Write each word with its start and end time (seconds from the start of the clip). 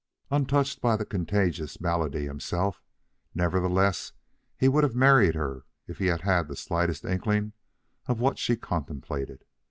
Untouched 0.31 0.81
by 0.81 0.95
the 0.95 1.05
contagious 1.05 1.79
malady 1.79 2.23
himself, 2.25 2.81
nevertheless 3.35 4.13
he 4.57 4.67
would 4.67 4.83
have 4.83 4.95
married 4.95 5.35
her 5.35 5.63
if 5.85 5.99
he 5.99 6.07
had 6.07 6.21
had 6.21 6.47
the 6.47 6.55
slightest 6.55 7.05
inkling 7.05 7.53
of 8.07 8.19
what 8.19 8.39
she 8.39 8.55
contemplated. 8.55 9.45